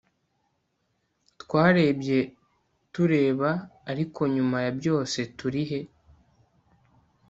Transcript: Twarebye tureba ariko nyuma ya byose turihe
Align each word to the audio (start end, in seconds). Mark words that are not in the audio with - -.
Twarebye 1.41 2.19
tureba 2.93 3.49
ariko 3.91 4.21
nyuma 4.35 4.57
ya 4.65 4.71
byose 4.79 5.19
turihe 5.37 5.79